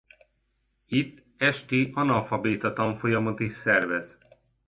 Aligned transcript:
Itt 0.87 1.23
esti 1.37 1.91
analfabéta-tanfolyamot 1.93 3.39
is 3.39 3.51
szervez. 3.53 4.17